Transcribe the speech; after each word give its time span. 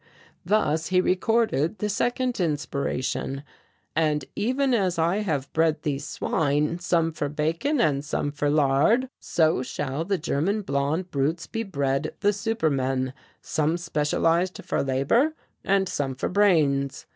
"Thus 0.43 0.87
he 0.87 0.99
recorded 0.99 1.77
the 1.77 1.87
second 1.87 2.39
inspiration: 2.39 3.43
'And 3.95 4.25
even 4.35 4.73
as 4.73 4.97
I 4.97 5.17
have 5.17 5.53
bred 5.53 5.83
these 5.83 6.07
swine, 6.07 6.79
some 6.79 7.11
for 7.11 7.29
bacon 7.29 7.79
and 7.79 8.03
some 8.03 8.31
for 8.31 8.49
lard, 8.49 9.09
so 9.19 9.61
shall 9.61 10.03
the 10.03 10.17
German 10.17 10.63
Blond 10.63 11.11
Brutes 11.11 11.45
be 11.45 11.61
bred 11.61 12.15
the 12.21 12.33
super 12.33 12.71
men, 12.71 13.13
some 13.43 13.77
specialized 13.77 14.59
for 14.65 14.81
labour 14.81 15.35
and 15.63 15.87
some 15.87 16.15
for 16.15 16.29
brains.' 16.29 17.05